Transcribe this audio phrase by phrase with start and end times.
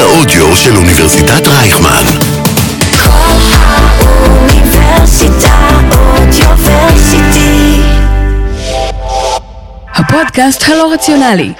[0.00, 2.04] האודיו של אוניברסיטת רייכמן.
[3.04, 5.68] כל האוניברסיטה
[6.18, 7.80] אודיוורסיטי.
[9.94, 11.52] הפודקאסט הלא רציונלי.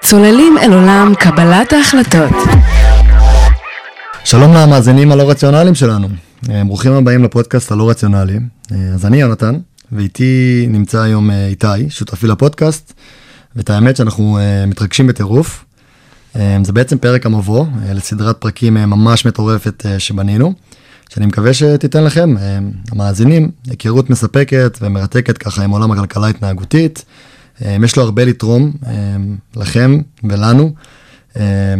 [0.00, 2.32] צוללים אל עולם קבלת ההחלטות.
[4.24, 6.08] שלום למאזינים הלא רציונליים שלנו.
[6.50, 8.38] אה, ברוכים הבאים לפודקאסט הלא רציונלי.
[8.72, 9.54] אה, אז אני יונתן,
[9.92, 12.92] ואיתי נמצא היום אה, איתי, שותפי לפודקאסט,
[13.56, 15.64] ואת האמת שאנחנו מתרגשים בטירוף.
[16.34, 20.52] זה בעצם פרק המבוא לסדרת פרקים ממש מטורפת שבנינו,
[21.08, 22.34] שאני מקווה שתיתן לכם,
[22.92, 27.04] המאזינים, היכרות מספקת ומרתקת ככה עם עולם הכלכלה ההתנהגותית.
[27.60, 28.72] יש לו הרבה לתרום
[29.56, 30.72] לכם ולנו.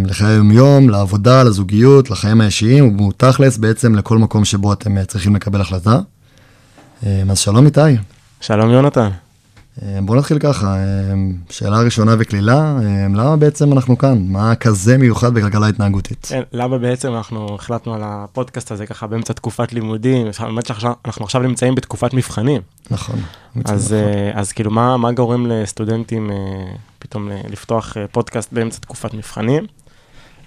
[0.06, 5.60] לחיי היומיום, לעבודה, לזוגיות, לחיים האישיים, ובתכלס בעצם לכל מקום שבו אתם אה, צריכים לקבל
[5.60, 6.00] החלטה.
[7.02, 7.80] אז שלום איתי.
[8.40, 9.08] שלום יונתן.
[9.82, 10.76] אמ, בוא נתחיל ככה,
[11.50, 12.78] שאלה ראשונה וקלילה,
[13.14, 14.24] למה בעצם אנחנו כאן?
[14.28, 16.26] מה כזה מיוחד בכלכלה התנהגותית?
[16.30, 21.42] כן, למה בעצם אנחנו החלטנו על הפודקאסט הזה ככה באמצע תקופת לימודים, באמת שאנחנו עכשיו
[21.42, 22.62] נמצאים בתקופת מבחנים.
[22.90, 23.20] נכון.
[23.64, 24.40] אז, נכון.
[24.40, 26.36] אז כאילו מה, מה גורם לסטודנטים אה,
[26.98, 29.66] פתאום לפתוח אה, פודקאסט באמצע תקופת מבחנים.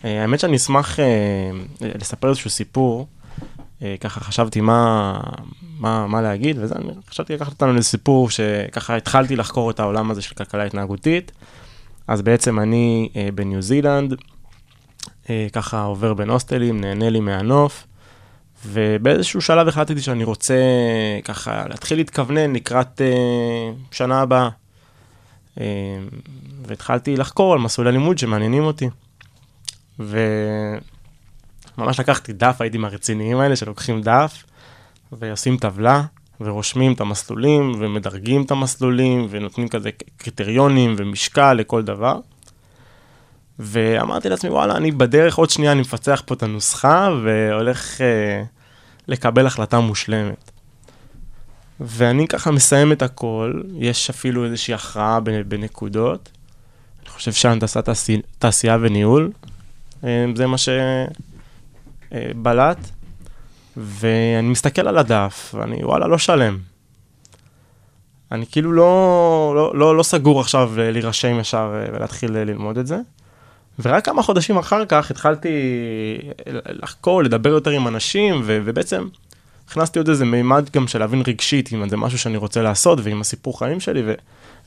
[0.05, 1.05] אה, האמת שאני אשמח אה,
[1.81, 3.07] לספר איזשהו סיפור,
[3.99, 5.19] ככה חשבתי מה,
[5.79, 10.21] מה, מה להגיד, וזה, אני חשבתי לקחת אותנו לסיפור שככה התחלתי לחקור את העולם הזה
[10.21, 11.31] של כלכלה התנהגותית.
[12.07, 14.13] אז בעצם אני בניו זילנד,
[15.53, 17.87] ככה עובר בין הוסטלים, נהנה לי מהנוף,
[18.65, 20.55] ובאיזשהו שלב החלטתי שאני רוצה
[21.23, 23.01] ככה להתחיל להתכוונן לקראת
[23.91, 24.49] שנה הבאה.
[25.59, 25.65] אה,
[26.67, 28.89] והתחלתי לחקור על מסלולי לימוד שמעניינים אותי.
[31.77, 34.43] וממש לקחתי דף, הייתי מהרציניים האלה שלוקחים דף
[35.11, 36.03] ועושים טבלה
[36.41, 42.19] ורושמים את המסלולים ומדרגים את המסלולים ונותנים כזה קריטריונים ומשקל לכל דבר.
[43.59, 48.43] ואמרתי לעצמי, וואלה, אני בדרך, עוד שנייה אני מפצח פה את הנוסחה והולך אה,
[49.07, 50.51] לקבל החלטה מושלמת.
[51.79, 56.29] ואני ככה מסיים את הכל, יש אפילו איזושהי הכרעה בנקודות.
[57.01, 57.89] אני חושב שהנדסת
[58.39, 59.31] תעשייה וניהול,
[60.03, 60.57] אה, זה מה
[62.15, 62.77] שבלט.
[63.77, 66.57] ואני מסתכל על הדף, ואני וואלה, לא שלם.
[68.31, 72.97] אני כאילו לא, לא, לא, לא סגור עכשיו להירשם ישר אה, ולהתחיל ללמוד את זה.
[73.79, 75.49] ורק כמה חודשים אחר כך התחלתי
[76.69, 79.07] לחקור, לדבר יותר עם אנשים, ו- ובעצם
[79.67, 83.21] הכנסתי עוד איזה מימד גם של להבין רגשית אם זה משהו שאני רוצה לעשות ועם
[83.21, 84.03] הסיפור חיים שלי,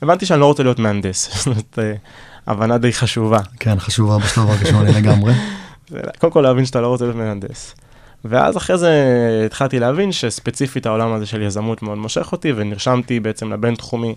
[0.01, 1.93] והבנתי שאני לא רוצה להיות מהנדס, זאת אה,
[2.47, 3.39] הבנה די חשובה.
[3.59, 5.33] כן, חשובה בשלב הראשון לגמרי.
[6.17, 7.75] קודם כל להבין שאתה לא רוצה להיות מהנדס.
[8.25, 8.91] ואז אחרי זה
[9.45, 14.15] התחלתי להבין שספציפית העולם הזה של יזמות מאוד מושך אותי, ונרשמתי בעצם לבינתחומי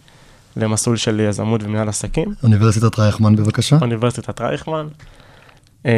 [0.57, 2.35] למסלול של יזמות ומנהל עסקים.
[2.43, 3.77] אוניברסיטת רייכמן בבקשה.
[3.81, 4.87] אוניברסיטת רייכמן.
[5.85, 5.91] אמ,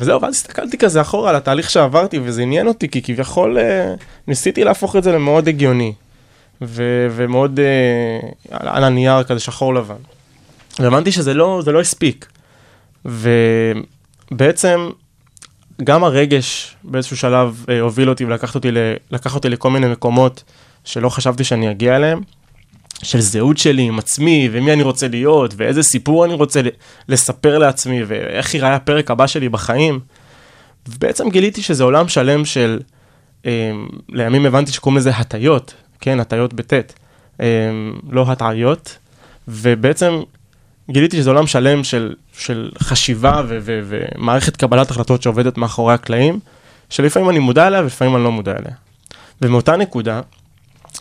[0.00, 3.94] וזהו, ואז הסתכלתי כזה אחורה על התהליך שעברתי, וזה עניין אותי, כי כביכול אה,
[4.26, 5.92] ניסיתי להפוך את זה למאוד הגיוני,
[6.62, 9.94] ו- ומאוד אה, על, על הנייר כזה שחור לבן.
[10.78, 12.26] והבנתי שזה לא, לא הספיק.
[14.30, 14.90] ובעצם
[15.84, 18.70] גם הרגש באיזשהו שלב אה, הוביל אותי ולקח אותי,
[19.34, 20.44] אותי לכל מיני מקומות
[20.84, 22.20] שלא חשבתי שאני אגיע אליהם.
[23.02, 26.60] של זהות שלי עם עצמי, ומי אני רוצה להיות, ואיזה סיפור אני רוצה
[27.08, 30.00] לספר לעצמי, ואיך ייראה הפרק הבא שלי בחיים.
[30.88, 32.80] ובעצם גיליתי שזה עולם שלם של,
[33.46, 33.72] אה,
[34.08, 36.94] לימים הבנתי שקוראים לזה הטיות, כן, הטיות בטית,
[37.40, 37.46] אה,
[38.10, 38.98] לא הטעיות,
[39.48, 40.20] ובעצם
[40.90, 46.40] גיליתי שזה עולם שלם של, של חשיבה ו- ו- ומערכת קבלת החלטות שעובדת מאחורי הקלעים,
[46.90, 48.74] שלפעמים אני מודע אליה ולפעמים אני לא מודע אליה.
[49.42, 50.20] ומאותה נקודה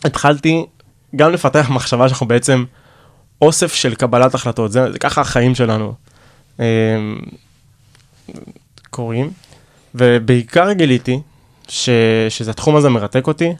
[0.03, 0.65] התחלתי
[1.15, 2.65] גם לפתח מחשבה שאנחנו בעצם
[3.41, 5.93] אוסף של קבלת החלטות, זה, זה ככה החיים שלנו
[6.59, 6.65] אה,
[8.89, 9.31] קורים,
[9.95, 11.21] ובעיקר גיליתי
[11.67, 11.89] ש,
[12.29, 13.53] שזה התחום הזה מרתק אותי.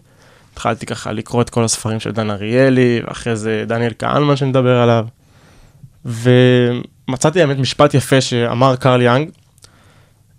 [0.54, 5.06] התחלתי ככה לקרוא את כל הספרים של דן אריאלי, ואחרי זה דניאל כהנמן שנדבר עליו.
[6.06, 9.30] ומצאתי באמת משפט יפה שאמר קרל יאנג,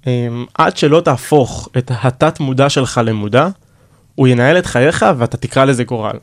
[0.07, 3.49] אמ, עד שלא תהפוך את התת מודע שלך למודע,
[4.15, 6.17] הוא ינהל את חייך ואתה תקרא לזה גורל.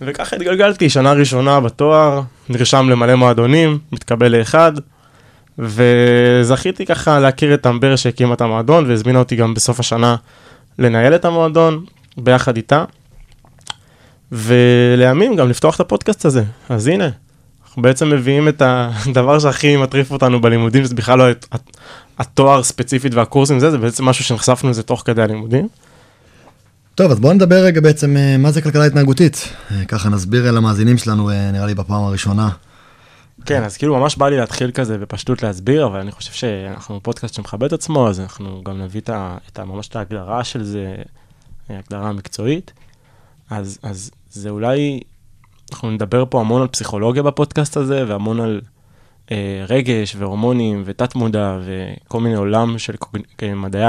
[0.00, 4.72] וככה התגלגלתי, שנה ראשונה בתואר, נרשם למלא מועדונים, מתקבל לאחד,
[5.58, 10.16] וזכיתי ככה להכיר את אמבר שהקימה את המועדון, והזמינה אותי גם בסוף השנה
[10.78, 11.84] לנהל את המועדון,
[12.16, 12.84] ביחד איתה,
[14.32, 16.44] ולימים גם לפתוח את הפודקאסט הזה.
[16.68, 17.08] אז הנה,
[17.78, 21.24] אנחנו בעצם מביאים את הדבר שהכי מטריף אותנו בלימודים, זה בכלל לא
[22.18, 25.68] התואר ספציפית והקורסים, זה, זה בעצם משהו שנחשפנו לזה תוך כדי הלימודים.
[26.94, 29.48] טוב, אז בואו נדבר רגע בעצם אה, מה זה כלכלה התנהגותית.
[29.70, 32.48] אה, ככה נסביר למאזינים שלנו, אה, נראה לי בפעם הראשונה,
[33.46, 37.34] כן, אז כאילו ממש בא לי להתחיל כזה בפשטות להסביר, אבל אני חושב שאנחנו פודקאסט
[37.34, 40.62] שמכבד את עצמו, אז אנחנו גם נביא את ה, את ה, ממש את ההגדרה של
[40.62, 40.94] זה,
[41.70, 42.72] הגדרה מקצועית.
[43.50, 45.00] אז, אז זה אולי,
[45.72, 48.60] אנחנו נדבר פה המון על פסיכולוגיה בפודקאסט הזה, והמון על
[49.30, 52.94] אה, רגש והורמונים ותת מודע וכל מיני עולם של.
[53.38, 53.84] כן, מדעי,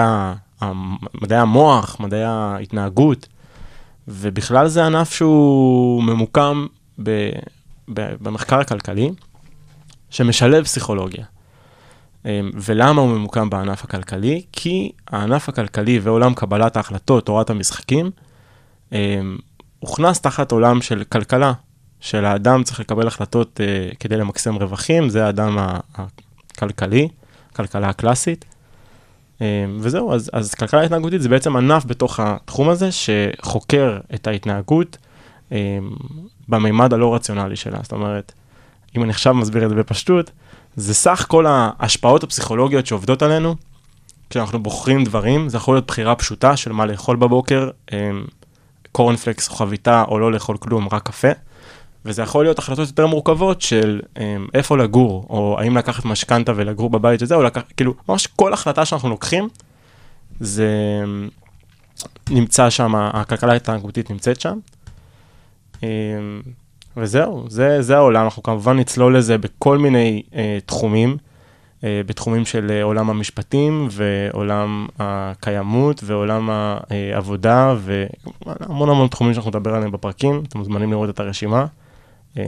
[1.22, 3.28] מדעי המוח, מדעי ההתנהגות,
[4.08, 6.68] ובכלל זה ענף שהוא ממוקם
[7.04, 7.30] ב,
[7.94, 9.12] ב, במחקר הכלכלי,
[10.10, 11.26] שמשלב פסיכולוגיה.
[12.26, 14.42] אמ, ולמה הוא ממוקם בענף הכלכלי?
[14.52, 18.12] כי הענף הכלכלי ועולם קבלת ההחלטות, תורת המשחקים,
[18.92, 19.38] אמ,
[19.80, 21.54] הוכנס תחת עולם של כלכלה,
[22.00, 25.58] של האדם צריך לקבל החלטות uh, כדי למקסם רווחים, זה האדם
[25.96, 27.08] הכלכלי,
[27.56, 28.46] כלכלה הקלאסית.
[29.38, 29.42] Um,
[29.80, 34.98] וזהו, אז, אז כלכלה התנהגותית זה בעצם ענף בתוך התחום הזה שחוקר את ההתנהגות
[35.50, 35.54] um,
[36.48, 37.80] במימד הלא רציונלי שלה.
[37.84, 38.34] זאת אומרת,
[38.98, 40.32] אם אני עכשיו מסביר את זה בפשטות,
[40.76, 43.56] זה סך כל ההשפעות הפסיכולוגיות שעובדות עלינו,
[44.30, 47.70] כשאנחנו בוחרים דברים, זה יכול להיות בחירה פשוטה של מה לאכול בבוקר,
[48.92, 51.32] קורנפלקס או חביתה או לא לאכול כלום, רק קפה.
[52.06, 54.20] וזה יכול להיות החלטות יותר מורכבות של um,
[54.54, 58.86] איפה לגור, או האם לקחת משכנתה ולגור בבית הזה, או לקחת, כאילו, ממש כל החלטה
[58.86, 59.50] שאנחנו לוקחים,
[60.40, 60.70] זה
[62.30, 64.58] נמצא שם, הכלכלה ההתנהגותית נמצאת שם.
[65.76, 65.82] Um,
[66.98, 70.36] וזהו, זה, זה העולם, אנחנו כמובן נצלול לזה בכל מיני uh,
[70.66, 71.18] תחומים,
[71.80, 79.76] uh, בתחומים של uh, עולם המשפטים ועולם הקיימות ועולם העבודה והמון המון תחומים שאנחנו נדבר
[79.76, 81.66] עליהם בפרקים, אתם מוזמנים לראות את הרשימה.
[82.38, 82.44] אמ,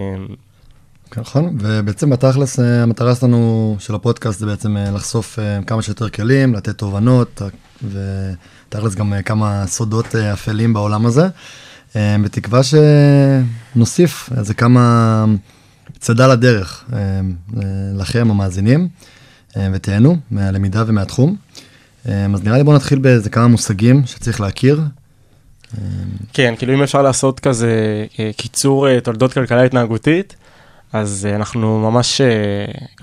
[1.18, 6.10] נכון, ובעצם בתכלס אה, המטרה שלנו של הפודקאסט זה בעצם אה, לחשוף אה, כמה שיותר
[6.10, 7.42] כלים, לתת תובנות,
[7.84, 11.28] ותכלס גם כמה סודות אפלים בעולם הזה,
[11.96, 15.26] בתקווה שנוסיף איזה כמה
[16.00, 16.86] צידה לדרך
[17.94, 18.88] לכם המאזינים,
[19.74, 21.36] ותהנו מהלמידה ומהתחום.
[22.06, 24.82] אז נראה לי בואו נתחיל באיזה כמה מושגים שצריך להכיר.
[26.34, 30.36] כן, כאילו אם אפשר לעשות כזה אה, קיצור אה, תולדות כלכלה התנהגותית,
[30.94, 32.22] אז אה, אנחנו ממש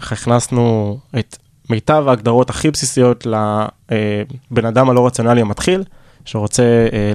[0.00, 1.36] ככה הכנסנו את
[1.70, 5.84] מיטב ההגדרות הכי בסיסיות לבן אדם הלא רציונלי המתחיל,
[6.24, 6.62] שרוצה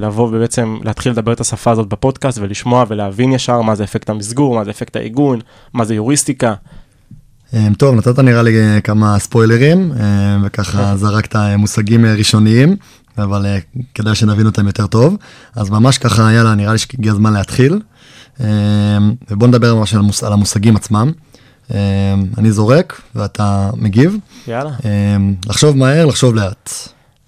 [0.02, 4.56] לבוא ובעצם להתחיל לדבר את השפה הזאת בפודקאסט ולשמוע ולהבין ישר מה זה אפקט המסגור,
[4.56, 5.40] מה זה אפקט העיגון,
[5.74, 6.54] מה זה יוריסטיקה.
[7.78, 9.92] טוב, נתת נראה לי כמה ספוילרים,
[10.44, 12.76] וככה זרקת מושגים ראשוניים.
[13.18, 15.18] אבל uh, כדאי שנבין אותם יותר טוב.
[15.56, 17.82] אז ממש ככה, יאללה, נראה לי שהגיע הזמן להתחיל.
[18.38, 18.42] Uh,
[19.32, 21.12] ובוא נדבר ממש על, המוש, על המושגים עצמם.
[21.70, 21.74] Uh,
[22.38, 24.18] אני זורק ואתה מגיב.
[24.48, 24.72] יאללה.
[24.78, 24.84] Uh,
[25.50, 26.70] לחשוב מהר, לחשוב לאט.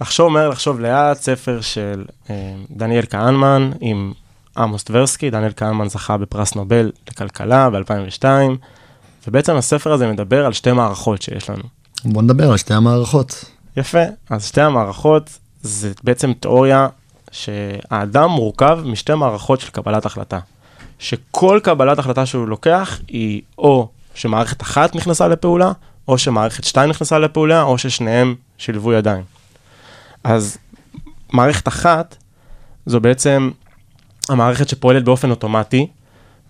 [0.01, 2.05] לחשוב מהר, לחשוב לאט, ספר של
[2.71, 4.11] דניאל כהנמן עם
[4.57, 5.29] עמוס טברסקי.
[5.29, 8.25] דניאל כהנמן זכה בפרס נובל לכלכלה ב-2002,
[9.27, 11.63] ובעצם הספר הזה מדבר על שתי מערכות שיש לנו.
[12.05, 13.45] בוא נדבר על שתי המערכות.
[13.77, 16.87] יפה, אז שתי המערכות זה בעצם תיאוריה
[17.31, 20.39] שהאדם מורכב משתי מערכות של קבלת החלטה.
[20.99, 25.71] שכל קבלת החלטה שהוא לוקח היא או שמערכת אחת נכנסה לפעולה,
[26.07, 29.23] או שמערכת שתיים נכנסה לפעולה, או ששניהם שילבו ידיים.
[30.23, 30.57] אז
[31.33, 32.15] מערכת אחת
[32.85, 33.51] זו בעצם
[34.29, 35.87] המערכת שפועלת באופן אוטומטי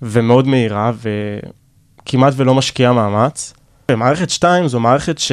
[0.01, 0.91] ומאוד מהירה
[2.01, 3.53] וכמעט ולא משקיעה מאמץ.
[3.91, 5.31] ומערכת שתיים זו מערכת ש...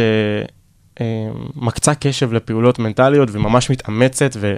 [1.57, 4.57] מקצה קשב לפעולות מנטליות וממש מתאמצת, ו,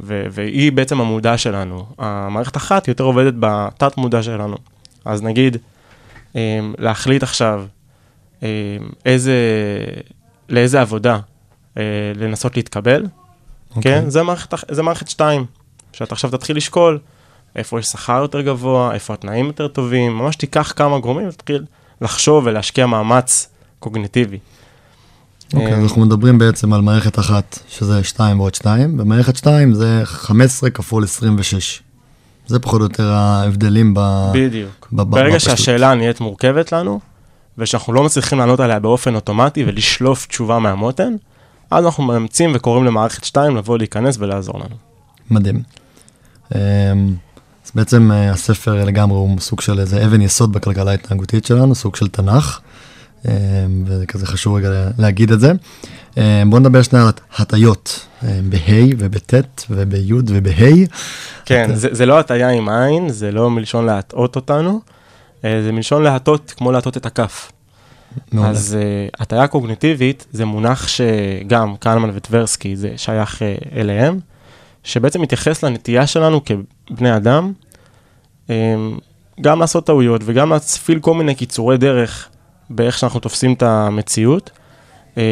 [0.00, 1.86] ו, והיא בעצם המודע שלנו.
[1.98, 4.56] המערכת אחת יותר עובדת בתת מודע שלנו.
[5.04, 5.56] אז נגיד,
[6.36, 7.64] אה, להחליט עכשיו
[8.42, 8.48] אה,
[9.06, 9.34] איזה,
[10.48, 11.18] לאיזה עבודה
[12.14, 13.76] לנסות להתקבל, okay.
[13.76, 14.02] אוקיי.
[14.02, 14.10] כן?
[14.10, 15.46] זה מערכת, זה מערכת שתיים,
[15.92, 16.98] שאתה עכשיו תתחיל לשקול
[17.56, 21.64] איפה יש שכר יותר גבוה, איפה התנאים יותר טובים, ממש תיקח כמה גורמים ותתחיל
[22.00, 24.38] לחשוב ולהשקיע מאמץ קוגניטיבי.
[25.54, 30.00] אוקיי, אז אנחנו מדברים בעצם על מערכת אחת, שזה 2 ועוד 2, ומערכת 2 זה
[30.04, 31.82] 15 כפול 26.
[32.46, 34.30] זה פחות או יותר ההבדלים ב...
[34.34, 34.88] בדיוק.
[34.92, 35.50] ב- ברגע בפשוט.
[35.50, 37.00] שהשאלה נהיית מורכבת לנו,
[37.58, 41.12] ושאנחנו לא מצליחים לענות עליה באופן אוטומטי ולשלוף תשובה מהמותן,
[41.70, 44.76] אז אנחנו מאמצים וקוראים למערכת 2 לבוא להיכנס ולעזור לנו.
[45.30, 45.62] מדהים.
[46.54, 46.58] אמ,
[47.66, 51.96] אז בעצם אה, הספר לגמרי הוא סוג של איזה אבן יסוד בכלכלה ההתנהגותית שלנו, סוג
[51.96, 52.60] של תנ"ך.
[53.26, 53.32] אמ,
[53.86, 55.52] וזה כזה חשוב רגע להגיד את זה.
[56.16, 60.86] אמ, בוא נדבר שנייה על הטיות, אמ, בה' ובט' ובי' ובה'.
[61.44, 64.80] כן, זה, זה לא הטיה עם עין, זה לא מלשון להטעות אותנו,
[65.44, 67.52] אה, זה מלשון להטות כמו להטות את הכף.
[68.32, 68.50] מעולה.
[68.50, 74.18] אז uh, הטיה קוגניטיבית זה מונח שגם קלמן וטברסקי זה שייך uh, אליהם,
[74.84, 77.52] שבעצם מתייחס לנטייה שלנו כבני אדם,
[78.46, 78.50] um,
[79.40, 82.28] גם לעשות טעויות וגם להצפיל כל מיני קיצורי דרך
[82.70, 84.50] באיך שאנחנו תופסים את המציאות,
[85.18, 85.22] אה,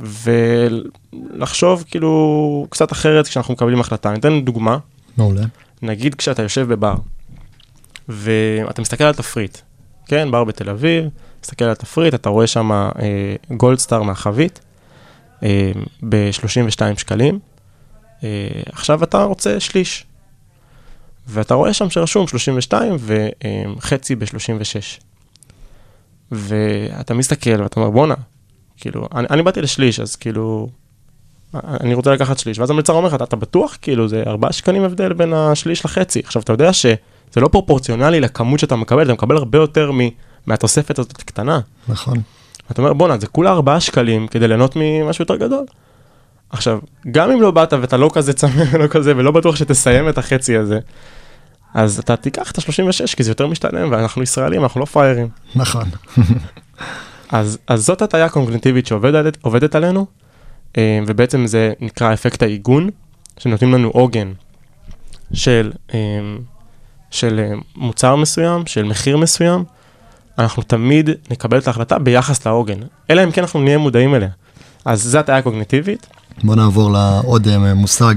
[0.00, 4.10] ולחשוב כאילו קצת אחרת כשאנחנו מקבלים החלטה.
[4.10, 4.78] אני אתן דוגמה,
[5.16, 5.42] מעולה.
[5.82, 6.94] נגיד כשאתה יושב בבר,
[8.08, 9.58] ואתה מסתכל על התפריט,
[10.06, 11.04] כן, בר בתל אביב,
[11.42, 12.90] מסתכל על התפריט, אתה רואה שם אה,
[13.56, 14.60] גולדסטאר מהחבית,
[15.42, 15.72] אה,
[16.08, 17.38] ב-32 שקלים,
[18.24, 18.28] אה,
[18.72, 20.06] עכשיו אתה רוצה שליש,
[21.28, 22.96] ואתה רואה שם שרשום 32
[23.76, 25.02] וחצי ב-36.
[26.34, 28.14] ואתה מסתכל ואתה אומר, בואנה,
[28.76, 30.68] כאילו, אני, אני באתי לשליש, אז כאילו,
[31.54, 33.76] אני רוצה לקחת שליש, ואז המלצר אומר לך, אתה, אתה בטוח?
[33.82, 36.20] כאילו, זה 4 שקלים הבדל בין השליש לחצי.
[36.24, 36.96] עכשיו, אתה יודע שזה
[37.36, 39.98] לא פרופורציונלי לכמות שאתה מקבל, אתה מקבל הרבה יותר מ,
[40.46, 41.60] מהתוספת הזאת הקטנה.
[41.88, 42.18] נכון.
[42.70, 45.64] אתה אומר, בואנה, זה כולה 4 שקלים כדי ליהנות ממשהו יותר גדול.
[46.50, 46.78] עכשיו,
[47.10, 50.56] גם אם לא באת ואתה לא כזה צמא ולא כזה, ולא בטוח שתסיים את החצי
[50.56, 50.78] הזה,
[51.74, 55.28] אז אתה תיקח את ה-36, כי זה יותר משתלם, ואנחנו ישראלים, אנחנו לא פראיירים.
[55.54, 55.84] נכון.
[57.30, 60.06] אז, אז זאת הטעיה קוגניטיבית שעובדת עובדת עלינו,
[60.78, 62.90] אה, ובעצם זה נקרא אפקט העיגון,
[63.38, 64.32] שנותנים לנו עוגן
[65.32, 65.98] של, אה,
[67.10, 69.64] של אה, מוצר מסוים, של מחיר מסוים,
[70.38, 72.78] אנחנו תמיד נקבל את ההחלטה ביחס לעוגן,
[73.10, 74.30] אלא אם כן אנחנו נהיה מודעים אליה.
[74.84, 76.06] אז זה הטעיה קוגניטיבית.
[76.44, 78.14] בוא נעבור לעוד מושג,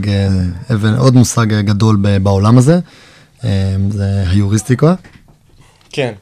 [0.97, 2.79] עוד מושג גדול בעולם הזה,
[3.89, 4.95] זה היוריסטיקה.
[5.91, 6.13] כן.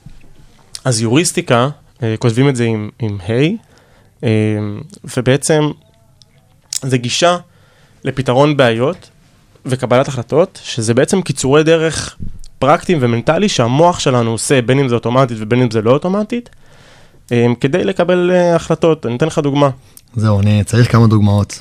[0.86, 1.70] אז יוריסטיקה,
[2.04, 3.32] אה, כותבים את זה עם, עם ה',
[4.24, 4.30] אה,
[5.18, 5.72] ובעצם
[6.82, 7.38] זה גישה
[8.04, 9.10] לפתרון בעיות
[9.66, 12.18] וקבלת החלטות, שזה בעצם קיצורי דרך
[12.60, 16.50] פרקטיים ומנטלי שהמוח שלנו עושה, בין אם זה אוטומטית ובין אם זה לא אוטומטית,
[17.32, 19.06] אה, כדי לקבל אה, החלטות.
[19.06, 19.70] אני אתן לך דוגמה.
[20.16, 21.60] זהו, אני צריך כמה דוגמאות.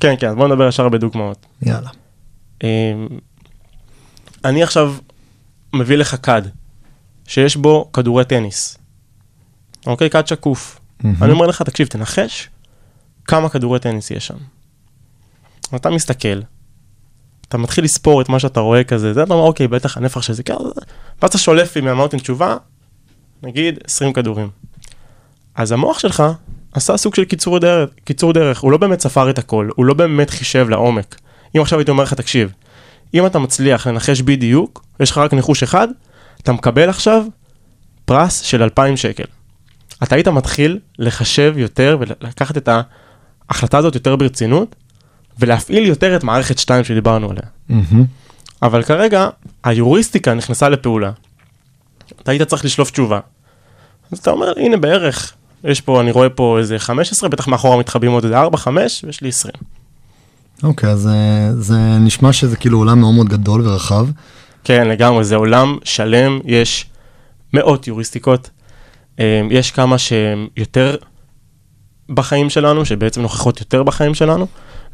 [0.00, 1.46] כן, כן, אז בוא נדבר ישר בדוגמאות.
[1.62, 1.90] יאללה.
[4.44, 4.94] אני עכשיו
[5.72, 6.42] מביא לך כד,
[7.26, 8.78] שיש בו כדורי טניס.
[9.86, 10.10] אוקיי?
[10.10, 10.80] כד שקוף.
[11.00, 11.22] מהמם.
[11.22, 12.48] אני אומר לך, תקשיב, תנחש
[13.24, 14.36] כמה כדורי טניס יש שם.
[15.74, 16.40] אתה מסתכל,
[17.48, 20.32] אתה מתחיל לספור את מה שאתה רואה כזה, זה אתה אומר, אוקיי, בטח הנפח של
[20.32, 20.58] זה כזה,
[21.22, 22.56] ואז אתה שולף לי מהמאוטן תשובה,
[23.42, 24.50] נגיד 20 כדורים.
[25.54, 26.22] אז המוח שלך
[26.72, 29.94] עשה סוג של קיצור דרך, קיצור דרך, הוא לא באמת ספר את הכל, הוא לא
[29.94, 31.20] באמת חישב לעומק.
[31.56, 32.52] אם עכשיו הייתי אומר לך, תקשיב,
[33.14, 35.88] אם אתה מצליח לנחש בדיוק, יש לך רק ניחוש אחד,
[36.42, 37.24] אתה מקבל עכשיו
[38.04, 39.24] פרס של 2,000 שקל.
[40.02, 42.68] אתה היית מתחיל לחשב יותר ולקחת את
[43.48, 44.76] ההחלטה הזאת יותר ברצינות,
[45.38, 47.42] ולהפעיל יותר את מערכת 2 שדיברנו עליה.
[47.68, 48.04] מהמם.
[48.62, 49.28] אבל כרגע,
[49.64, 51.10] היוריסטיקה נכנסה לפעולה.
[52.22, 53.20] אתה היית צריך לשלוף תשובה.
[54.12, 55.32] אז אתה אומר, הנה בערך,
[55.64, 59.20] יש פה, אני רואה פה איזה 15, בטח מאחורה מתחבאים עוד איזה 4, 5, ויש
[59.20, 59.52] לי 20.
[60.62, 64.06] אוקיי, אז אה, זה נשמע שזה כאילו עולם מאוד מאוד גדול ורחב.
[64.64, 66.86] כן, לגמרי, זה עולם שלם, יש
[67.52, 68.50] מאות יוריסטיקות.
[69.20, 70.96] אה, יש כמה שהן יותר
[72.08, 74.46] בחיים שלנו, שבעצם נוכחות יותר בחיים שלנו,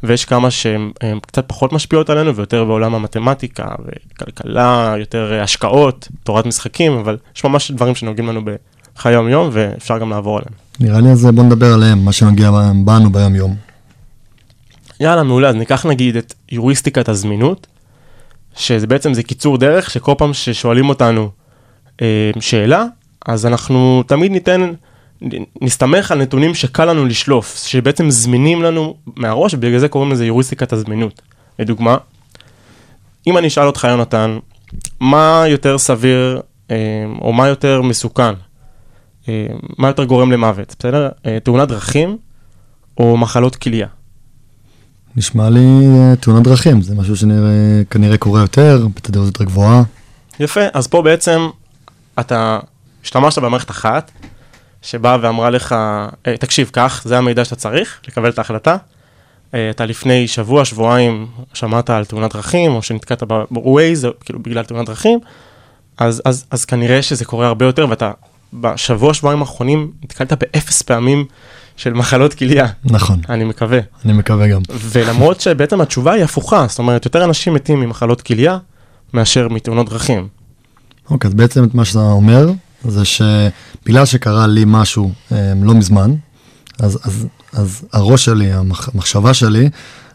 [0.03, 0.91] ויש כמה שהן
[1.21, 7.71] קצת פחות משפיעות עלינו, ויותר בעולם המתמטיקה, וכלכלה, יותר השקעות, תורת משחקים, אבל יש ממש
[7.71, 8.41] דברים שנוגעים לנו
[8.95, 10.53] בחיי היום-יום, ואפשר גם לעבור עליהם.
[10.79, 12.51] נראה לי אז בוא נדבר עליהם, מה שנוגע
[12.85, 13.70] בנו ביום יום.
[15.01, 17.67] יאללה, מעולה, אז ניקח נגיד את יוריסטיקת הזמינות,
[18.55, 21.29] שזה בעצם זה קיצור דרך, שכל פעם ששואלים אותנו
[22.01, 22.85] אה, שאלה,
[23.25, 24.73] אז אנחנו תמיד ניתן,
[25.61, 30.73] נסתמך על נתונים שקל לנו לשלוף, שבעצם זמינים לנו מהראש, ובגלל זה קוראים לזה יוריסטיקת
[30.73, 31.21] הזמינות.
[31.59, 31.97] לדוגמה,
[33.27, 34.37] אם אני אשאל אותך, יונתן,
[34.99, 36.41] מה יותר סביר,
[36.71, 36.75] אה,
[37.21, 38.33] או מה יותר מסוכן,
[39.29, 41.09] אה, מה יותר גורם למוות, בסדר?
[41.25, 42.17] אה, תאונת דרכים
[42.97, 43.87] או מחלות כליה?
[45.15, 49.83] נשמע לי אה, תאונת דרכים, זה משהו שכנראה קורה יותר, בתדירות יותר גבוהה.
[50.39, 51.49] יפה, אז פה בעצם
[52.19, 52.59] אתה
[53.03, 54.11] השתמשת במערכת אחת,
[54.81, 55.75] שבאה ואמרה לך,
[56.27, 58.77] "אה, תקשיב, קח, זה המידע שאתה צריך לקבל את ההחלטה.
[59.53, 64.87] אה, אתה לפני שבוע, שבועיים, שמעת על תאונת דרכים, או שנתקעת ב-Waze, כאילו בגלל תאונת
[64.87, 65.19] דרכים,
[65.97, 68.11] אז, אז, אז כנראה שזה קורה הרבה יותר, ואתה
[68.53, 71.25] בשבוע, שבועיים האחרונים נתקלת באפס פעמים
[71.81, 73.79] של מחלות כליה, נכון, אני מקווה.
[74.05, 74.61] אני מקווה גם.
[74.69, 78.57] ולמרות שבעצם התשובה היא הפוכה, זאת אומרת, יותר אנשים מתים ממחלות כליה
[79.13, 80.27] מאשר מתאונות דרכים.
[81.09, 82.49] אוקיי, אז בעצם את מה שאתה אומר,
[82.85, 86.11] זה שבגלל שקרה לי משהו אה, לא מזמן,
[86.79, 89.69] אז, אז, אז הראש שלי, המח, המחשבה שלי,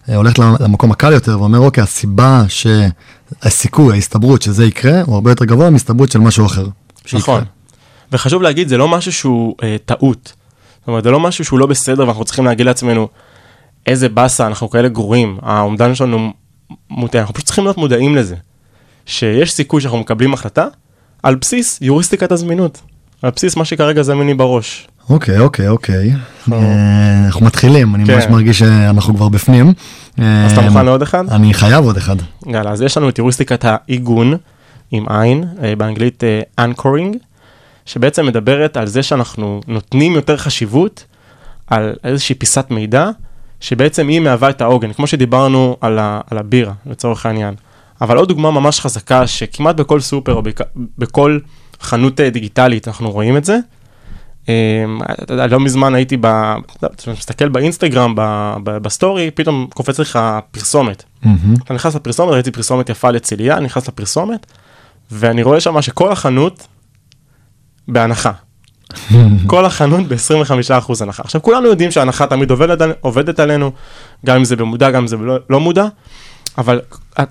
[0.09, 5.31] אה, הולך למ- למקום הקל יותר ואומר, אוקיי, הסיבה שהסיכוי, ההסתברות שזה יקרה, הוא הרבה
[5.31, 6.67] יותר גבוה מהסתברות של משהו אחר.
[7.05, 7.19] שיקרה.
[7.21, 7.45] נכון.
[8.13, 10.33] וחשוב להגיד, זה לא משהו שהוא אה, טעות.
[10.87, 13.09] זאת אומרת, זה לא משהו שהוא לא בסדר ואנחנו צריכים להגיד לעצמנו,
[13.87, 16.33] איזה באסה, אנחנו כאלה גרועים, האומדן שלנו
[16.91, 18.37] מוטה, אנחנו פשוט צריכים להיות מודעים לזה.
[19.07, 20.67] שיש סיכוי שאנחנו מקבלים החלטה
[21.23, 22.81] על בסיס יוריסטיקת הזמינות.
[23.23, 24.89] על בסיס מה שכרגע זמין לי בראש.
[25.11, 26.13] אוקיי, אוקיי, אוקיי.
[26.53, 28.15] אה, אנחנו מתחילים, אני כן.
[28.15, 29.73] ממש מרגיש שאנחנו כבר בפנים.
[30.17, 31.29] אז אתה אה, מוכן לעוד אחד?
[31.31, 32.17] אני חייב עוד אחד.
[32.47, 34.35] יאללה, אז יש לנו את היוריסטיקת העיגון
[34.91, 36.23] עם עין, אה, באנגלית
[36.59, 37.17] anchoring,
[37.87, 41.05] שבעצם מדברת על זה שאנחנו נותנים יותר חשיבות
[41.67, 43.09] על איזושהי פיסת מידע,
[43.61, 47.55] שבעצם היא מהווה את העוגן, כמו שדיברנו על, ה, על הבירה, לצורך העניין.
[48.01, 50.61] אבל עוד דוגמה ממש חזקה, שכמעט בכל סופר או בכ-
[50.99, 51.39] בכל
[51.81, 53.59] חנות אה, דיגיטלית אנחנו רואים את זה.
[54.49, 54.85] אה,
[55.23, 56.27] אתה יודע, לא מזמן הייתי, ב-
[56.77, 60.19] אתה מסתכל באינסטגרם, ב- ב- בסטורי, פתאום קופץ לך
[60.51, 61.05] פרסומת.
[61.65, 64.47] אתה נכנס לפרסומת, ראיתי פרסומת יפה לצלייה, אני נכנס לפרסומת,
[65.11, 66.67] ואני רואה שם שכל החנות
[67.89, 68.33] בהנחה.
[69.47, 71.23] כל החנות ב-25% הנחה.
[71.23, 73.73] עכשיו, כולנו יודעים שההנחה תמיד עובדת, עובדת עלינו,
[74.27, 75.87] גם אם זה במודע, גם אם זה לא, לא מודע,
[76.59, 76.81] אבל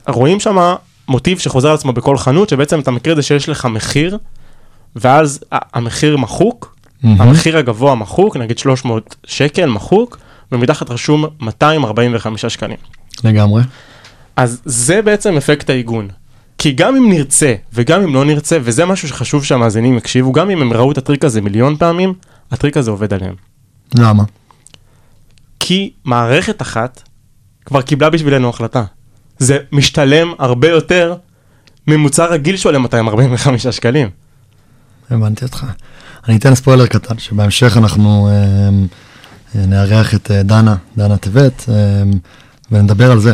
[0.08, 0.76] רואים שם
[1.08, 4.18] מוטיב שחוזר על עצמו בכל חנות, שבעצם אתה מכיר את זה שיש לך מחיר,
[4.96, 6.76] ואז המחיר מחוק.
[7.04, 10.18] המחיר הגבוה מחוק, נגיד 300 שקל מחוק,
[10.52, 12.78] ומתחת רשום 245 שקלים.
[13.24, 13.64] לגמרי.
[14.36, 16.08] אז זה בעצם אפקט העיגון.
[16.58, 20.62] כי גם אם נרצה וגם אם לא נרצה, וזה משהו שחשוב שהמאזינים יקשיבו, גם אם
[20.62, 22.14] הם ראו את הטריק הזה מיליון פעמים,
[22.52, 23.36] הטריק הזה עובד עליהם.
[23.96, 24.24] למה?
[25.60, 27.02] כי מערכת אחת
[27.66, 28.84] כבר קיבלה בשבילנו החלטה.
[29.38, 31.16] זה משתלם הרבה יותר
[31.88, 34.10] ממוצר רגיל שעולה 245 שקלים.
[35.10, 35.66] הבנתי אותך.
[36.28, 38.70] אני אתן ספוילר קטן, שבהמשך אנחנו אה,
[39.56, 42.04] אה, נארח את אה, דנה, דנה טבת, אה,
[42.72, 43.34] ונדבר על זה,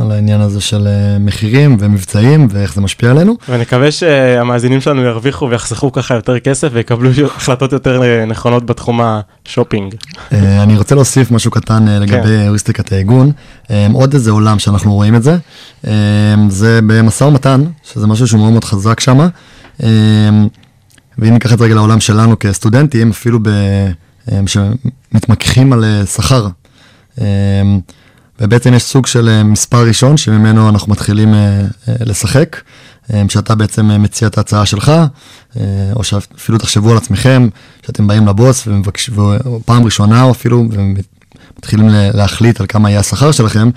[0.00, 3.36] על העניין הזה של אה, מחירים ומבצעים ואיך זה משפיע עלינו.
[3.48, 9.94] ונקווה שהמאזינים שלנו ירוויחו ויחסכו ככה יותר כסף ויקבלו החלטות יותר אה, נכונות בתחום השופינג.
[10.32, 12.46] אה, אני רוצה להוסיף משהו קטן אה, לגבי כן.
[12.46, 13.32] הוריסטיקת העיגון.
[13.70, 15.36] אה, עוד איזה עולם שאנחנו רואים את זה,
[16.48, 19.28] זה במשא ומתן, שזה משהו שהוא מאוד מאוד חזק שם.
[21.18, 23.48] ואם ניקח את זה רגע לעולם שלנו כסטודנטים, אפילו ב...
[24.46, 26.46] שמתמקחים על שכר.
[28.40, 32.60] ובעצם יש סוג של אה, מספר ראשון שממנו אנחנו מתחילים אה, אה, לשחק,
[33.28, 34.92] שאתה בעצם מציע את ההצעה שלך,
[35.92, 37.48] או שאפילו תחשבו על עצמכם,
[37.86, 39.10] שאתם באים לבוס ומבקש,
[39.46, 43.70] או פעם ראשונה או אפילו, ומתחילים ל- להחליט על כמה יהיה השכר שלכם,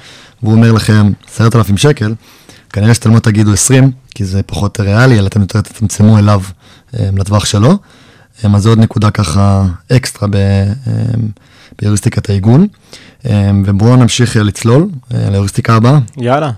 [0.43, 2.13] והוא אומר לכם 10,000 שקל,
[2.69, 6.41] כנראה שאתם לא תגידו 20, כי זה פחות ריאלי, אלא אתם יותר תצמצמו אליו
[6.93, 7.77] לטווח שלו.
[8.43, 10.27] אז זו עוד נקודה ככה אקסטרה
[11.79, 12.67] בהיוריסטיקת העיגון.
[13.25, 15.99] אה, ובואו נמשיך אה, לצלול אה, להיוריסטיקה הבאה.
[16.17, 16.51] יאללה.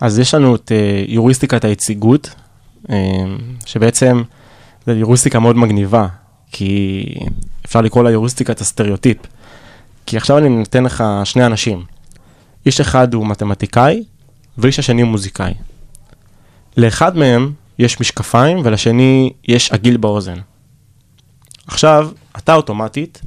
[0.00, 2.30] אז יש לנו את אה, יוריסטיקת היציגות,
[2.90, 2.96] אה,
[3.66, 4.22] שבעצם
[4.86, 6.06] זו יוריסטיקה מאוד מגניבה,
[6.52, 7.04] כי
[7.66, 9.16] אפשר לקרוא לה יוריסטיקת הסטריאוטיפ.
[10.06, 11.84] כי עכשיו אני נותן לך שני אנשים.
[12.66, 14.04] איש אחד הוא מתמטיקאי,
[14.58, 15.54] ואיש השני הוא מוזיקאי.
[16.76, 20.36] לאחד מהם יש משקפיים, ולשני יש עגיל באוזן.
[21.66, 23.20] עכשיו, אתה אוטומטית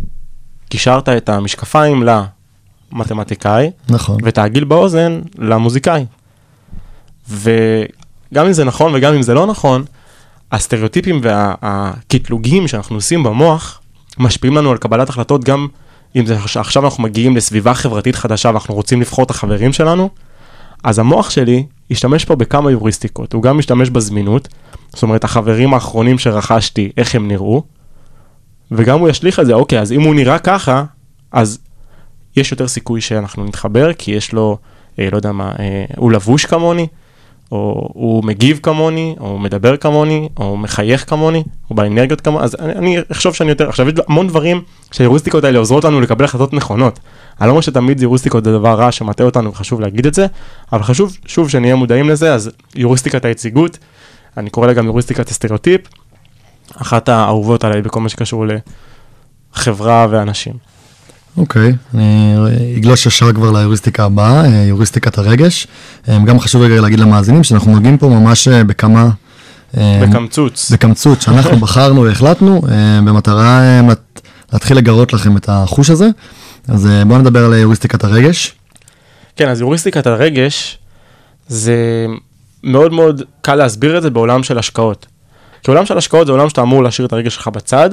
[0.70, 2.04] קישרת את המשקפיים
[2.92, 4.18] למתמטיקאי, נכון.
[4.24, 6.06] ואת העגיל באוזן למוזיקאי.
[7.30, 9.84] וגם אם זה נכון וגם אם זה לא נכון,
[10.52, 13.82] הסטריאוטיפים והקטלוגים שאנחנו עושים במוח
[14.18, 15.68] משפיעים לנו על קבלת החלטות גם
[16.16, 20.10] אם זה עכשיו אנחנו מגיעים לסביבה חברתית חדשה ואנחנו רוצים לבחור את החברים שלנו,
[20.84, 24.48] אז המוח שלי ישתמש פה בכמה יוריסטיקות, הוא גם משתמש בזמינות,
[24.94, 27.64] זאת אומרת החברים האחרונים שרכשתי, איך הם נראו,
[28.72, 30.84] וגם הוא ישליך על זה, אוקיי, אז אם הוא נראה ככה,
[31.32, 31.60] אז
[32.36, 34.58] יש יותר סיכוי שאנחנו נתחבר, כי יש לו,
[35.00, 36.88] אה, לא יודע מה, אה, הוא לבוש כמוני,
[37.52, 42.44] או הוא מגיב כמוני, או הוא מדבר כמוני, או הוא מחייך כמוני, או באנרגיות כמוני,
[42.44, 46.26] אז אני, אני אחשוב שאני יותר, עכשיו יש המון דברים שההיוריסטיקות האלה עוזרות לנו לקבל
[46.26, 47.00] החלטות נכונות.
[47.42, 50.28] אני לא אומר שתמיד היוריסטיקות זה דבר רע שמטעה אותנו וחשוב להגיד את זה,
[50.74, 53.78] אבל חשוב שוב שנהיה מודעים לזה, אז יוריסטיקת היציגות,
[54.38, 55.82] אני קורא לה גם יוריסטיקת הסטריאוטיפ,
[56.76, 58.46] אחת האהובות עליי בכל מה שקשור
[59.56, 60.54] לחברה ואנשים.
[61.38, 62.36] אוקיי, אני
[62.78, 65.68] אגלוש ישר כבר להיוריסטיקה הבאה, אה, יוריסטיקת הרגש.
[66.10, 69.10] אה, גם חשוב רגע להגיד למאזינים שאנחנו נוגעים פה ממש אה, בכמה...
[69.74, 70.72] בקמצוץ.
[70.72, 72.62] בקמצוץ שאנחנו בחרנו והחלטנו
[73.06, 73.82] במטרה
[74.54, 76.10] להתחיל לגרות לכם את החוש הזה.
[76.68, 78.56] אז בואו נדבר על יוריסטיקת הרגש.
[79.36, 80.78] כן, אז יוריסטיקת הרגש,
[81.48, 82.06] זה
[82.64, 85.06] מאוד מאוד קל להסביר את זה בעולם של השקעות.
[85.64, 87.90] כי עולם של השקעות זה עולם שאתה אמור להשאיר את הרגש שלך בצד,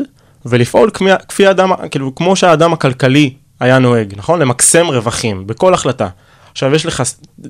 [0.47, 4.39] ולפעול כפי, כפי האדם, כאילו, כמו שהאדם הכלכלי היה נוהג, נכון?
[4.39, 6.09] למקסם רווחים בכל החלטה.
[6.53, 7.03] עכשיו, יש לך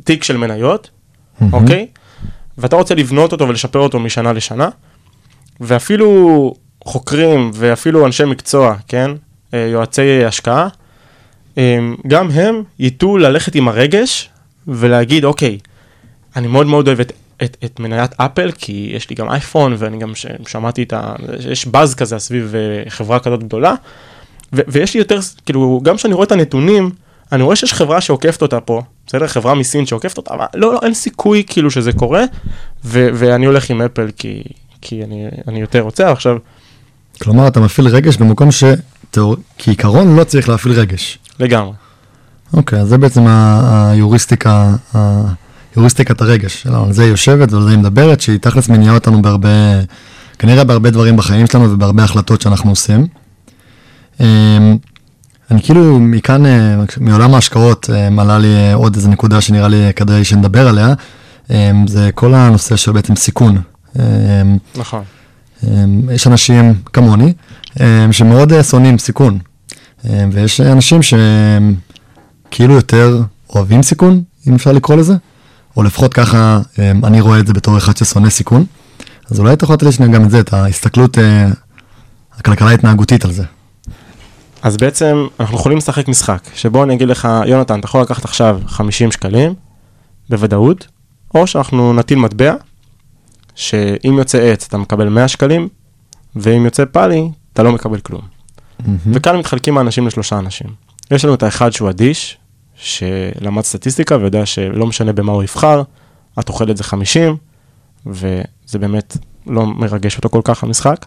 [0.04, 0.90] תיק של מניות,
[1.52, 1.86] אוקיי?
[2.58, 4.68] ואתה רוצה לבנות אותו ולשפר אותו משנה לשנה,
[5.60, 9.10] ואפילו חוקרים ואפילו אנשי מקצוע, כן?
[9.54, 10.68] אה, יועצי השקעה,
[11.58, 14.28] אה, גם הם ייטו ללכת עם הרגש
[14.68, 15.58] ולהגיד, אוקיי,
[16.36, 17.12] אני מאוד מאוד אוהב את
[17.44, 21.14] את, את מניית אפל, כי יש לי גם אייפון, ואני גם ש- שמעתי את ה...
[21.50, 23.74] יש באז כזה סביב אה, חברה כזאת גדולה,
[24.52, 26.90] ו- ויש לי יותר, כאילו, גם כשאני רואה את הנתונים,
[27.32, 29.26] אני רואה שיש חברה שעוקפת אותה פה, בסדר?
[29.26, 32.24] חברה מסין שעוקפת אותה, אבל לא, לא, אין סיכוי כאילו שזה קורה,
[32.84, 34.42] ו- ואני הולך עם אפל כי,
[34.80, 36.12] כי אני, אני יותר רוצה.
[36.12, 36.36] עכשיו,
[37.22, 41.18] כלומר, אתה מפעיל רגש במקום שכעיקרון לא צריך להפעיל רגש.
[41.40, 41.72] לגמרי.
[42.52, 45.32] אוקיי, אז זה בעצם ה- היוריסטיקה, ה-
[45.76, 49.22] יוריסטיקת הרגש שלנו, על זה היא יושבת ועל זה היא מדברת, שהיא תכלס מניעה אותנו
[49.22, 49.48] בהרבה,
[50.38, 53.06] כנראה בהרבה דברים בחיים שלנו ובהרבה החלטות שאנחנו עושים.
[54.20, 54.76] אמ,
[55.50, 59.92] אני כאילו מכאן, אה, מעולם ההשקעות, אה, עלה לי אה, עוד איזה נקודה שנראה לי
[59.96, 60.94] כדאי שנדבר עליה,
[61.50, 63.58] אמ, זה כל הנושא של בעצם סיכון.
[63.98, 64.02] אמ,
[64.76, 65.02] נכון.
[66.10, 67.32] יש אנשים כמוני
[68.10, 69.38] שמאוד אה, שונאים סיכון,
[70.32, 71.74] ויש אנשים שהם
[72.50, 75.14] כאילו יותר אוהבים סיכון, אם אפשר לקרוא לזה,
[75.76, 78.64] או לפחות ככה אמ, אני רואה את זה בתור אחד ששונא סיכון.
[79.30, 81.48] אז אולי אתה יכול לתת לי שנייה גם את זה, את ההסתכלות אה,
[82.38, 83.44] הכלכלה ההתנהגותית על זה.
[84.62, 88.60] אז בעצם אנחנו יכולים לשחק משחק, שבו אני אגיד לך, יונתן, אתה יכול לקחת עכשיו
[88.66, 89.54] 50 שקלים,
[90.30, 90.86] בוודאות,
[91.34, 92.54] או שאנחנו נטיל מטבע,
[93.54, 95.68] שאם יוצא עץ אתה מקבל 100 שקלים,
[96.36, 98.22] ואם יוצא פאלי, אתה לא מקבל כלום.
[99.06, 100.66] וכאן מתחלקים האנשים לשלושה אנשים.
[101.10, 102.38] יש לנו את האחד שהוא אדיש,
[102.76, 105.82] שלמד סטטיסטיקה ויודע שלא משנה במה הוא יבחר,
[106.38, 107.36] את אוכלת זה 50,
[108.06, 111.06] וזה באמת לא מרגש אותו כל כך המשחק.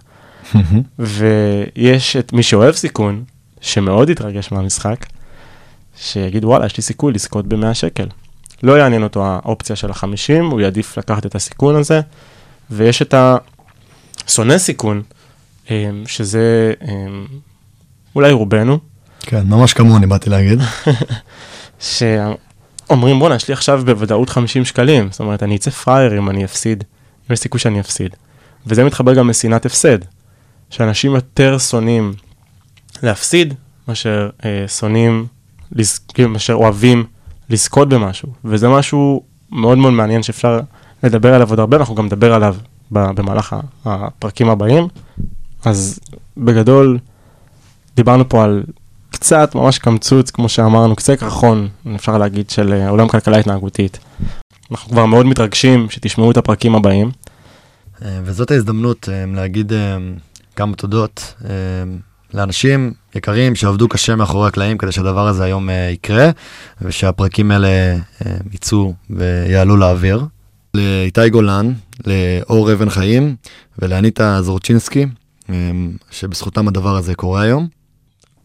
[0.99, 3.23] ויש את מי שאוהב סיכון,
[3.61, 5.05] שמאוד יתרגש מהמשחק,
[5.97, 8.07] שיגיד וואלה, יש לי סיכוי לזכות ב-100 שקל.
[8.63, 12.01] לא יעניין אותו האופציה של ה-50, הוא יעדיף לקחת את הסיכון הזה,
[12.71, 13.13] ויש את
[14.27, 15.01] השונא סיכון,
[15.69, 17.25] אמ, שזה אמ,
[18.15, 18.79] אולי רובנו,
[19.21, 20.59] כן, ממש כמוני באתי להגיד.
[21.79, 26.45] שאומרים בואנה, יש לי עכשיו בוודאות 50 שקלים, זאת אומרת, אני אצא פראייר אם אני
[26.45, 26.83] אפסיד,
[27.29, 28.15] אם יש סיכוי שאני אפסיד.
[28.67, 29.97] וזה מתחבר גם לשנאת הפסד,
[30.69, 32.13] שאנשים יותר שונאים
[33.03, 33.53] להפסיד,
[33.87, 35.27] מאשר אה, שונאים,
[35.71, 35.99] לז...
[35.99, 37.05] כאילו, מאשר אוהבים
[37.49, 40.59] לזכות במשהו, וזה משהו מאוד מאוד מעניין שאפשר
[41.03, 42.55] לדבר עליו עוד הרבה, אנחנו גם נדבר עליו
[42.91, 44.87] במהלך הפרקים הבאים.
[45.65, 45.99] אז
[46.37, 46.99] בגדול,
[47.95, 48.63] דיברנו פה על
[49.19, 53.99] קצת, ממש קמצוץ, כמו שאמרנו, קצה קרחון, אפשר להגיד, של אה, עולם כלכלה התנהגותית.
[54.71, 57.11] אנחנו כבר מאוד מתרגשים שתשמעו את הפרקים הבאים.
[58.05, 59.97] אה, וזאת ההזדמנות אה, להגיד אה,
[60.55, 61.49] כמה תודות אה,
[62.33, 66.29] לאנשים יקרים שעבדו קשה מאחורי הקלעים כדי שהדבר הזה היום אה, יקרה,
[66.81, 70.25] ושהפרקים האלה אה, יצאו ויעלו לאוויר.
[70.73, 71.73] לאיתי גולן,
[72.07, 73.35] לאור אבן חיים
[73.79, 75.05] ולאניטה זורצ'ינסקי,
[75.49, 75.55] אה,
[76.11, 77.78] שבזכותם הדבר הזה קורה היום.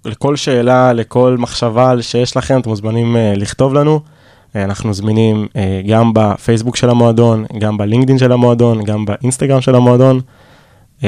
[0.04, 4.00] לכל שאלה, לכל מחשבה שיש לכם, אתם מוזמנים uh, לכתוב לנו.
[4.00, 9.74] Uh, אנחנו זמינים uh, גם בפייסבוק של המועדון, גם בלינקדאין של המועדון, גם באינסטגרם של
[9.74, 10.20] המועדון.
[11.00, 11.04] Uh,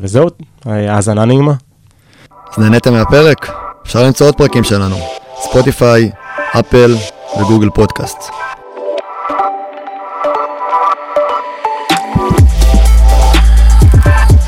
[0.00, 0.28] וזהו,
[0.64, 1.52] האזנה נעימה.
[2.52, 3.50] אז נהניתם מהפרק?
[3.86, 4.96] אפשר למצוא עוד פרקים שלנו,
[5.40, 6.10] ספוטיפיי,
[6.60, 6.94] אפל
[7.40, 8.18] וגוגל פודקאסט.